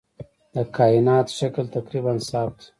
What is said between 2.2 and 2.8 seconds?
صاف دی.